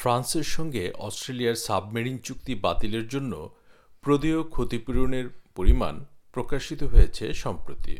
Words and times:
ফ্রান্সের 0.00 0.46
সঙ্গে 0.56 0.84
অস্ট্রেলিয়ার 0.98 1.54
সাবমেরিন 1.54 2.18
চুক্তি 2.18 2.54
বাতিলের 2.54 3.08
জন্য 3.08 3.32
প্রদেয় 4.04 4.40
ক্ষতিপূরণের 4.44 5.26
পরিমাণ 5.54 6.04
প্রকাশিত 6.32 6.82
হয়েছে 6.82 7.34
সম্প্রতি। 7.34 7.96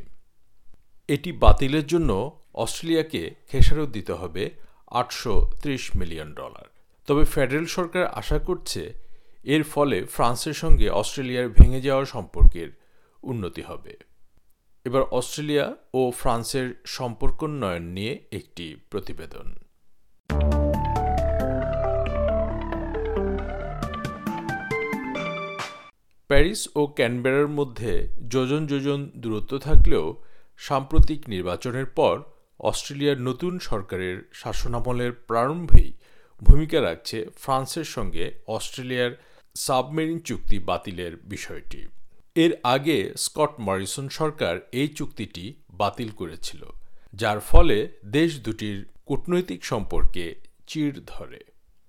এটি 1.09 1.31
বাতিলের 1.33 1.87
জন্য 1.87 2.41
অস্ট্রেলিয়াকে 2.55 3.23
খেসারত 3.51 3.89
দিতে 3.91 4.13
হবে 4.13 4.51
আটশো 4.91 5.35
ত্রিশ 5.63 5.85
মিলিয়ন 5.97 6.35
ডলার। 6.35 6.67
তবে 7.07 7.25
ফেডারেল 7.25 7.67
সরকার 7.67 8.05
আশা 8.21 8.39
করছে 8.39 8.83
এর 9.45 9.63
ফলে 9.63 9.99
ফ্রান্সের 10.05 10.53
সঙ্গে 10.53 10.87
অস্ট্রেলিয়ার 10.91 11.49
ভেঙে 11.49 11.81
যাওয়া 11.81 12.05
সম্পর্কের 12.05 12.69
উন্নতি 13.23 13.63
হবে। 13.63 13.93
এবার 14.85 15.03
অস্ট্রেলিয়া 15.19 15.67
ও 15.95 16.01
ফ্রান্সের 16.11 16.69
সম্পর্কোন্নয়ন 16.87 17.85
নিয়ে 17.97 18.13
একটি 18.31 18.67
প্রতিবেদন। 18.91 19.47
প্যারিস 26.31 26.69
ও 26.75 26.87
ক্যানবেরার 26.87 27.49
মধ্যে 27.49 27.93
যোজন 28.29 28.67
যোজন 28.67 29.11
দূরত্ব 29.17 29.59
থাকলেও 29.59 30.23
সাম্প্রতিক 30.59 31.29
নির্বাচনের 31.29 31.87
পর 31.87 32.15
অস্ট্রেলিয়ার 32.61 33.19
নতুন 33.21 33.59
সরকারের 33.59 34.17
শাসনামলের 34.33 35.13
প্রারম্ভেই 35.13 35.91
ভূমিকা 36.43 36.81
রাখছে 36.81 37.27
ফ্রান্সের 37.37 37.85
সঙ্গে 37.85 38.25
অস্ট্রেলিয়ার 38.47 39.13
সাবমেরিন 39.57 40.19
চুক্তি 40.19 40.59
বাতিলের 40.59 41.17
বিষয়টি। 41.17 41.81
এর 42.35 42.53
আগে 42.63 43.13
স্কট 43.17 43.53
মরিসন 43.59 44.09
সরকার 44.09 44.55
এই 44.73 44.89
চুক্তিটি 44.89 45.45
বাতিল 45.73 46.09
করেছিল, 46.11 46.63
যার 47.15 47.41
ফলে 47.41 47.89
দেশ 48.05 48.31
দুটির 48.41 48.85
কূটনৈতিক 49.07 49.65
সম্পর্কে 49.65 50.25
চিড় 50.67 50.97
ধরে। 51.07 51.41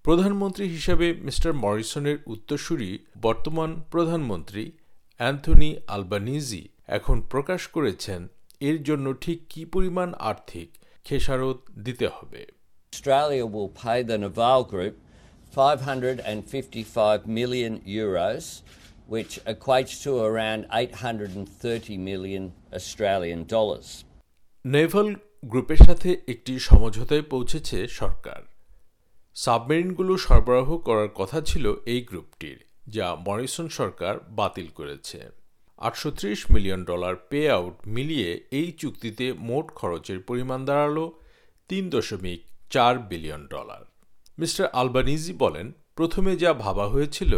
প্রধানমন্ত্রী 0.07 0.65
হিসেবে 0.67 1.07
মিস্টার 1.27 1.51
মরিসনের 1.63 2.17
উত্তরসূরি 2.27 2.91
বর্তমান 3.21 3.69
প্রধানমন্ত্রী 3.91 4.63
অ্যান্থনি 5.19 5.69
আলবানিজি 5.87 6.63
এখন 6.87 7.17
প্রকাশ 7.29 7.61
করেছেন 7.67 8.21
এর 8.61 8.77
জন্য 8.83 9.05
ঠিক 9.21 9.39
কি 9.49 9.61
পরিমাণ 9.65 10.09
আর্থিক 10.29 10.67
খেসারত 11.05 11.59
দিতে 11.85 12.07
হবে 12.07 12.41
Australia 12.93 13.45
will 13.45 13.71
pay 13.77 13.99
the 14.03 14.17
Naval 14.17 14.61
Group 14.63 14.95
555 15.53 17.27
million 17.29 17.73
euros, 18.01 18.43
which 19.09 19.33
equates 19.45 19.95
to 20.03 20.11
around 20.19 20.61
830 20.71 21.97
million 22.09 22.43
Australian 22.73 23.39
dollars. 23.45 23.87
Naval 24.65 25.07
গ্রুপের 25.43 25.81
সাথে 25.87 26.09
একটি 26.27 26.53
সমঝোতায় 26.59 27.25
পৌঁছেছে 27.33 27.77
সরকার 28.01 28.41
সাবমেরিনগুলো 29.43 30.13
সরবরাহ 30.17 30.69
করার 30.77 31.09
কথা 31.15 31.41
ছিল 31.41 31.65
এই 31.85 32.01
গ্রুপটির, 32.01 32.59
যা 32.87 33.07
মরিসন 33.27 33.67
সরকার 33.69 34.13
বাতিল 34.29 34.67
করেছে। 34.67 35.19
আটশো 35.77 36.09
ত্রিশ 36.11 36.39
মিলিয়ন 36.51 36.81
ডলার 36.83 37.15
পে 37.29 37.41
আউট 37.49 37.75
মিলিয়ে 37.87 38.29
এই 38.51 38.71
চুক্তিতে 38.71 39.25
মোট 39.33 39.65
খরচের 39.71 40.19
পরিমাণ 40.19 40.59
দাঁড়াল 40.65 40.97
তিন 41.69 41.83
দশমিক 41.89 42.39
চার 42.69 42.93
বিলিয়ন 43.09 43.43
ডলার। 43.47 43.81
মিস্টার 44.37 44.65
আলবানিজি 44.71 45.33
বলেন, 45.33 45.67
প্রথমে 45.95 46.31
যা 46.35 46.51
ভাবা 46.53 46.85
হয়েছিল, 46.87 47.33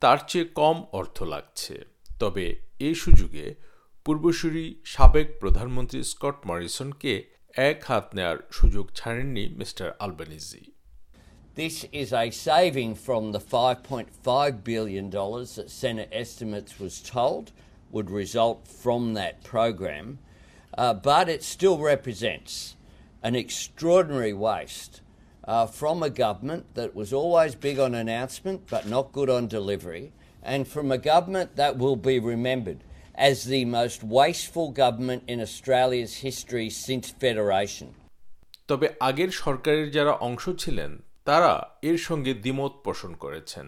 তার 0.00 0.18
চেয়ে 0.28 0.46
কম 0.54 0.76
অর্থ 0.92 1.16
লাগছে। 1.22 1.74
তবে 2.20 2.46
এই 2.80 2.94
সুযোগে 2.94 3.54
পূর্বসূরি 4.06 4.66
সাবেক 4.84 5.28
প্রধানমন্ত্রী 5.40 6.00
স্কট 6.02 6.36
মরিসনকে 6.46 7.12
এক 7.70 7.78
হাত 7.84 8.06
নেয়ার 8.16 8.38
সুযোগ 8.52 8.86
ছাড়েননি 8.94 9.44
mister 9.60 9.88
Albanese. 9.98 10.73
This 11.55 11.85
is 11.91 12.13
a 12.13 12.29
saving 12.29 12.95
from 12.95 13.31
the 13.31 13.39
$5.5 13.39 14.63
billion 14.63 15.09
that 15.09 15.65
Senate 15.67 16.09
estimates 16.11 16.79
was 16.79 17.01
told 17.01 17.51
would 17.91 18.09
result 18.09 18.67
from 18.67 19.13
that 19.15 19.43
program, 19.43 20.19
uh, 20.77 20.93
but 20.93 21.27
it 21.27 21.43
still 21.43 21.77
represents 21.77 22.75
an 23.23 23.35
extraordinary 23.35 24.33
waste 24.33 25.01
uh, 25.45 25.65
from 25.65 26.03
a 26.03 26.09
government 26.09 26.75
that 26.75 26.95
was 26.95 27.11
always 27.11 27.55
big 27.55 27.79
on 27.79 27.95
announcement 27.95 28.61
but 28.69 28.87
not 28.87 29.11
good 29.11 29.29
on 29.29 29.47
delivery, 29.47 30.13
and 30.43 30.67
from 30.67 30.91
a 30.91 30.97
government 30.97 31.55
that 31.55 31.77
will 31.77 31.95
be 31.95 32.19
remembered 32.19 32.83
as 33.15 33.43
the 33.43 33.65
most 33.65 34.01
wasteful 34.01 34.71
government 34.71 35.23
in 35.27 35.41
Australia's 35.41 36.15
history 36.15 36.69
since 36.69 37.09
Federation. 37.09 37.89
তবে 38.69 38.87
আগের 39.09 39.31
সরকারের 39.43 39.87
যারা 39.97 40.13
অংশ 40.27 40.43
ছিলেন 40.63 40.91
তারা 41.26 41.52
এর 41.90 41.98
সঙ্গে 42.08 42.32
দ্বিমত 42.42 42.72
পোষণ 42.84 43.12
করেছেন 43.24 43.66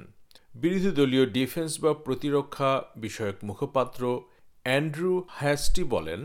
বিরোধী 0.54 0.90
দলীয় 0.98 1.26
ডিফেন্স 1.38 1.72
বা 1.84 1.92
প্রতিরক্ষা 2.06 2.70
বিষয়ক 3.04 3.36
মুখপাত্র 3.48 4.02
অ্যান্ড্রু 4.66 5.12
হ্যাস্টি 5.40 5.82
বলেন 5.94 6.20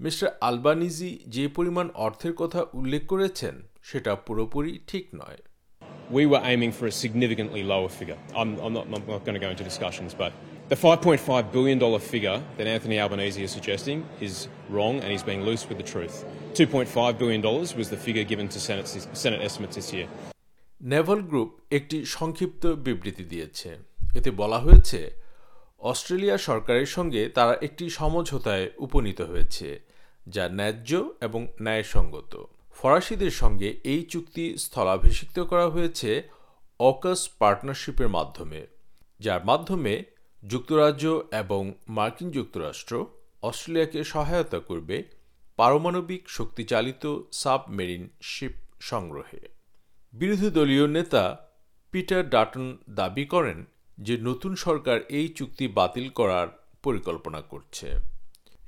মিস্টার 0.00 0.28
আলবানিজি 0.48 1.10
যে 1.34 1.44
পরিমাণ 1.56 1.86
অর্থের 2.06 2.34
কথা 2.40 2.60
উল্লেখ 2.78 3.02
করেছেন 3.12 3.54
সেটা 3.88 4.12
পুরোপুরি 4.26 4.72
ঠিক 4.90 5.06
নয় 5.22 5.40
We 6.16 6.24
were 6.32 6.42
aiming 6.52 6.72
for 6.78 6.86
a 6.92 6.94
significantly 7.04 7.62
lower 7.72 7.90
figure. 7.98 8.20
I'm, 8.40 8.50
I'm, 8.64 8.74
not, 8.76 8.84
I'm 8.86 9.06
not 9.14 9.22
going 9.26 9.38
to 9.40 9.44
go 9.46 9.50
into 9.54 9.64
discussions, 9.72 10.10
but 10.22 10.30
the 10.72 10.78
$5.5 10.84 11.52
billion 11.56 11.78
figure 12.12 12.38
that 12.56 12.66
Anthony 12.76 12.96
Albanese 13.02 13.40
is 13.46 13.50
suggesting 13.58 13.98
is 14.26 14.34
wrong 14.74 14.94
and 15.02 15.08
he's 15.12 15.26
being 15.30 15.42
loose 15.48 15.64
with 15.68 15.78
the 15.82 15.88
truth. 15.94 16.16
$2.5 16.54 17.18
billion 17.20 17.40
was 17.80 17.88
the 17.94 18.00
figure 18.06 18.26
given 18.32 18.46
to 18.54 18.58
Senate, 18.68 18.86
Senate 19.24 19.40
estimates 19.48 19.74
this 19.80 19.90
year. 19.96 20.08
Naval 20.80 21.22
group 21.22 21.60
একটি 21.70 22.04
সংক্ষিপ্ত 22.04 22.66
বিবৃতি 22.66 23.24
দিয়েছে। 23.24 23.76
এতে 24.14 24.30
বলা 24.30 24.58
হয়েছে, 24.58 25.10
Australia 25.78 26.38
সরকারের 26.38 26.86
সঙ্গে 26.86 27.28
তারা 27.28 27.54
একটি 27.54 27.90
সমঝোতায় 27.90 28.70
উপনীত 28.78 29.20
হয়েছে, 29.20 29.80
যা 30.26 30.48
ন্যায্য 30.48 31.10
এবং 31.20 31.46
ন্যায়সঙ্গত। 31.60 32.44
ফরাসিদের 32.74 33.30
সঙ্গে 33.30 33.80
এই 33.84 34.02
চুক্তি 34.02 34.58
স্থলাভিষিক্ত 34.58 35.40
করা 35.40 35.68
হয়েছে 35.68 36.22
অকাস 36.78 37.28
পার্টনারশিপের 37.38 38.08
মাধ্যমে, 38.08 38.66
যার 39.20 39.44
মাধ্যমে 39.44 40.04
যুক্তরাজ্য 40.44 41.22
এবং 41.32 41.74
মার্কিন 41.88 42.30
যুক্তরাষ্ট্র 42.30 43.06
অস্ট্রেলিয়াকে 43.42 44.04
সহায়তা 44.04 44.58
করবে 44.58 45.02
পারমাণবিক 45.56 46.28
শক্তিচালিত 46.28 47.20
সাবমেরিন 47.32 48.08
শিপ 48.22 48.52
সংগ্রহে। 48.80 49.55
বিরোধী 50.18 50.50
দলীয় 50.50 50.88
নেতা 50.88 51.50
পিটার 51.90 52.30
ডাটন 52.30 52.76
দাবি 52.90 53.24
করেন 53.24 53.64
যে 54.00 54.16
নতুন 54.16 54.54
সরকার 54.54 55.00
এই 55.08 55.28
চুক্তি 55.28 55.68
বাতিল 55.68 56.08
করার 56.10 56.48
পরিকল্পনা 56.82 57.40
করছে। 57.40 57.92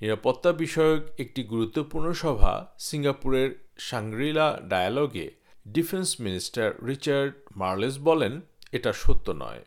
নিরাপত্তা 0.01 0.53
বিষয়ক 0.53 1.03
একটি 1.19 1.43
গুরুত্বপূর্ণ 1.45 2.13
সভা 2.13 2.67
সিঙ্গাপুরের 2.79 3.69
সাংগ্রিলা 3.79 4.61
ডায়ালগে 4.63 5.31
ডিফেন্স 5.69 6.21
মিনিস্টার 6.21 6.87
রিচার্ড 6.87 7.35
মার্লেস 7.57 7.99
বলেন, 7.99 8.41
এটা 8.73 8.93
সত্য 8.93 9.31
নয়। 9.31 9.65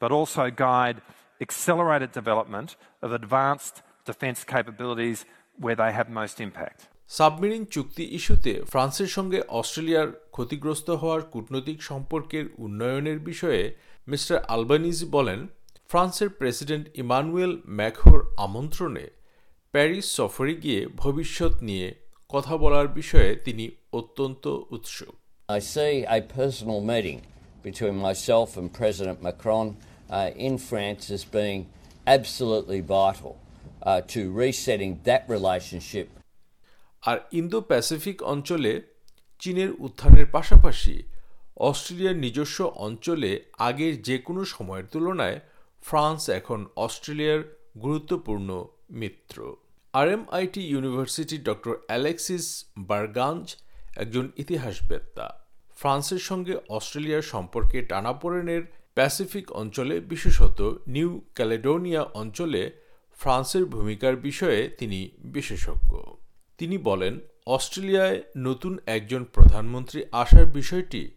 But 0.00 0.12
also 0.12 0.50
guide 0.56 0.96
accelerated 1.40 2.12
development 2.12 2.76
of 3.02 3.12
advanced 3.12 3.82
defence 4.06 4.44
capabilities 4.44 5.24
where 5.58 5.74
they 5.74 5.92
have 5.92 6.08
most 6.10 6.36
impact. 6.40 6.80
Submarine 7.10 7.64
চুক্তি 7.74 8.04
ইস্যুতে 8.18 8.52
ফ্রান্সের 8.72 9.10
সঙ্গে 9.16 9.38
অস্ট্রেলিয়ার 9.60 10.08
ক্ষতিগ্রস্ত 10.36 10.88
হওয়ার 11.00 11.22
কূটনৈতিক 11.32 11.78
সম্পর্কের 11.90 12.44
উন্নয়নের 12.64 13.18
বিষয়ে 13.30 13.62
মিস্টার 14.08 14.36
আলবানিজি 14.54 15.06
বলেন 15.16 15.40
ফ্রান্সের 15.90 16.30
প্রেসিডেন্ট 16.40 16.84
ইমানুয়েল 17.02 17.52
ম্যাখোর 17.78 18.20
আমন্ত্রণে 18.46 19.04
প্যারিস 19.74 20.06
সফরে 20.18 20.54
গিয়ে 20.64 20.80
ভবিষ্যৎ 21.02 21.54
নিয়ে 21.68 21.88
কথা 22.30 22.54
বলার 22.56 22.88
বিষয়ে 23.00 23.30
তিনি 23.46 23.64
অত্যন্ত 23.98 24.44
উৎসুক 24.76 25.14
I 25.48 25.60
see 25.72 25.94
a 26.16 26.20
personal 26.38 26.80
meeting 26.90 27.18
between 27.66 27.96
myself 28.08 28.48
and 28.58 28.66
President 28.72 29.18
Macron 29.26 29.66
uh, 30.10 30.30
in 30.46 30.54
France 30.58 31.02
as 31.16 31.24
being 31.38 31.60
absolutely 32.06 32.80
vital 32.80 33.34
uh, 33.82 34.00
to 34.12 34.20
resetting 34.40 34.92
that 35.08 35.22
relationship. 35.36 36.08
আর 37.02 37.18
ইন্দো 37.32 37.60
প্যাসিফিক 37.70 38.18
অঞ্চলে 38.32 38.72
চীনের 39.42 39.70
উত্থানের 39.86 40.26
পাশাপাশি 40.36 40.96
অস্ট্রেলিয়ার 41.68 42.16
নিজস্ব 42.24 42.58
অঞ্চলে 42.86 43.30
আগের 43.68 43.94
যে 44.02 44.16
কোনো 44.26 44.42
সময়ের 44.54 44.86
তুলনায় 44.92 45.38
ফ্রান্স 45.82 46.22
এখন 46.38 46.60
অস্ট্রেলিয়ার 46.76 47.40
গুরুত্বপূর্ণ 47.82 48.48
মিত্র। 49.00 49.36
RMIT 49.92 50.62
university 50.72 51.36
doctor 51.48 51.74
Alexis 51.86 52.44
Bergantz 52.90 53.44
একজন 53.96 54.26
ইতিহাসবেত্তা। 54.36 55.26
ফ্রান্সের 55.76 56.22
সঙ্গে 56.28 56.54
অস্ট্রেলিয়ার 56.76 57.30
সম্পর্কে 57.32 57.78
টানাপোড়েনের 57.82 58.62
প্যাসিফিক 58.94 59.52
অঞ্চলে, 59.52 60.00
বিশেষত 60.00 60.82
নিউ 60.86 61.22
ক্যালেডোনিয়া 61.34 62.02
অঞ্চলে 62.02 62.70
ফ্রান্সের 63.12 63.64
ভূমিকার 63.64 64.16
বিষয়ে 64.16 64.68
তিনি 64.68 65.10
বিশেষজ্ঞ। 65.18 65.96
তিনি 66.58 66.78
বলেন, 66.78 67.18
অস্ট্রেলিয়ায় 67.46 68.22
নতুন 68.36 68.78
একজন 68.86 69.24
প্রধানমন্ত্রী 69.24 70.04
আসার 70.12 70.46
বিষয়টি 70.46 71.10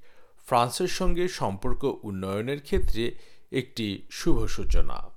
ফ্রান্সের 0.45 0.87
সঙ্গে 0.87 1.27
সম্পর্ক 1.27 1.99
উন্নয়নের 2.03 2.61
ক্ষেত্রে 2.61 3.15
একটি 3.51 4.07
শুভ 4.11 4.45
সূচনা। 4.45 5.09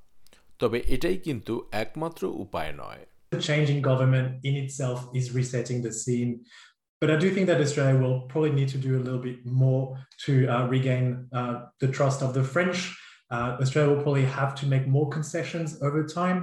তবে 0.58 0.82
এটাই 0.84 1.18
কিন্তু 1.18 1.68
একমাত্র 1.72 2.26
উপায় 2.26 2.72
নয়। 2.72 3.06
The 3.32 3.40
change 3.42 3.68
in 3.68 3.82
government 3.82 4.28
in 4.44 4.64
itself 4.64 4.98
is 5.18 5.36
resetting 5.38 5.82
the 5.82 5.90
scene. 5.90 6.38
But 7.02 7.10
I 7.10 7.16
do 7.16 7.30
think 7.30 7.46
that 7.48 7.60
Australia 7.60 7.96
will 7.96 8.20
probably 8.22 8.52
need 8.52 8.70
to 8.70 8.78
do 8.78 8.96
a 8.96 8.98
little 8.98 9.18
bit 9.20 9.44
more 9.44 9.98
to 10.24 10.46
uh, 10.46 10.66
regain 10.66 11.28
uh, 11.30 11.54
the 11.78 11.88
trust 11.88 12.22
of 12.22 12.32
the 12.32 12.42
French. 12.44 12.96
Uh, 13.30 13.56
Australia 13.60 13.90
will 13.90 14.02
probably 14.02 14.24
have 14.24 14.54
to 14.54 14.66
make 14.66 14.86
more 14.88 15.08
concessions 15.08 15.68
over 15.82 16.02
time. 16.18 16.38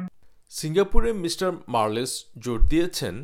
সিঙ্গাপুরে 0.52 1.10
mister 1.24 1.50
Marles 1.76 2.12
জোর 2.44 2.60
দিয়েছেন 2.72 3.16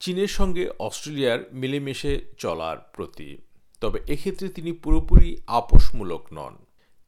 চীনের 0.00 0.30
সঙ্গে 0.38 0.64
অস্ট্রেলিয়ার 0.78 1.38
মিলেমিশে 1.52 2.12
চলার 2.38 2.76
প্রতি 2.94 3.30
তবে 3.82 3.98
এক্ষেত্রে 4.06 4.46
তিনি 4.48 4.70
পুরোপুরি 4.84 5.30
আপোষমূলক 5.58 6.22
নন 6.32 6.54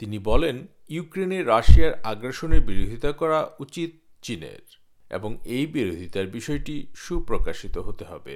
তিনি 0.01 0.17
বলেন 0.29 0.57
ইউক্রেনে 0.91 1.39
রাশিয়ার 1.45 1.93
আগ্রাসনের 2.13 2.63
বিরোধিতা 2.69 3.11
করা 3.21 3.41
উচিত 3.65 3.91
চীনের 4.23 4.63
এবং 5.11 5.31
এই 5.55 5.65
বিরোধিতার 5.75 6.27
বিষয়টি 6.29 6.75
সুপ্রকাশিত 7.05 7.75
হতে 7.87 8.05
হবে 8.13 8.35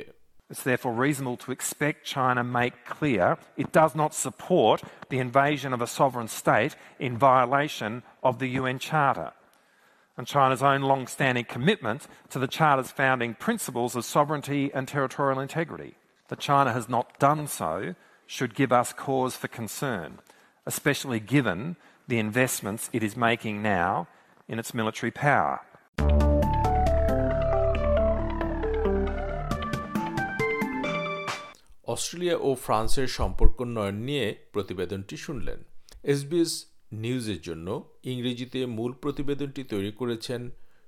It's 0.50 0.64
therefore 0.64 0.92
reasonable 0.92 1.36
to 1.38 1.52
expect 1.52 2.04
China 2.04 2.42
make 2.42 2.84
clear 2.84 3.38
it 3.56 3.70
does 3.70 3.94
not 3.94 4.14
support 4.14 4.82
the 5.08 5.20
invasion 5.20 5.72
of 5.72 5.80
a 5.80 5.86
sovereign 5.86 6.28
state 6.28 6.74
in 6.98 7.16
violation 7.16 8.02
of 8.22 8.40
the 8.40 8.48
UN 8.48 8.78
Charter 8.80 9.32
and 10.20 10.26
China's 10.26 10.62
own 10.62 10.82
long 10.82 11.06
standing 11.06 11.46
commitment 11.46 12.06
to 12.28 12.38
the 12.38 12.46
Charter's 12.46 12.90
founding 12.90 13.32
principles 13.32 13.96
of 13.96 14.04
sovereignty 14.04 14.70
and 14.74 14.86
territorial 14.86 15.40
integrity. 15.40 15.94
That 16.28 16.38
China 16.38 16.74
has 16.74 16.90
not 16.90 17.18
done 17.18 17.46
so 17.46 17.94
should 18.26 18.54
give 18.54 18.70
us 18.70 18.92
cause 18.92 19.34
for 19.34 19.48
concern, 19.48 20.18
especially 20.66 21.20
given 21.20 21.76
the 22.06 22.18
investments 22.18 22.90
it 22.92 23.02
is 23.02 23.16
making 23.16 23.62
now 23.62 24.08
in 24.46 24.58
its 24.58 24.74
military 24.74 25.10
power. 25.10 25.62
Australia 31.92 32.36
ও 32.48 32.48
ফ্রান্সের 32.64 33.08
সম্পর্ক 33.18 33.56
উন্নয়ন 33.60 33.96
নিয়ে 34.08 34.26
প্রতিবেদনটি 34.52 35.16
শুনলেন। 35.16 35.58
SBS 36.12 36.52
নিউজের 37.02 37.40
জন্য 37.40 37.66
ইংরেজিতে 38.12 38.60
মূল 38.76 38.92
প্রতিবেদনটি 39.02 39.62
তৈরি 39.64 39.92
করেছেন 39.92 40.40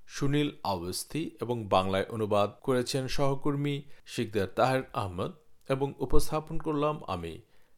সুনীল 0.07 0.51
আওয়েস্তি 0.73 1.23
এবং 1.41 1.57
বাংলায় 1.75 2.07
অনুবাদ 2.11 2.49
করেছেন 2.63 3.03
সহকর্মী 3.09 3.75
শিকদার 4.07 4.49
তাহের 4.57 4.85
আহমদ 5.03 5.33
এবং 5.69 5.89
উপস্থাপন 5.99 6.57
করলাম 6.59 6.97
আমি 7.15 7.33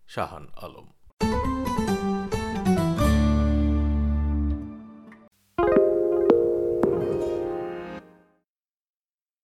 শাহান 0.09 0.47
আলম। 0.57 0.87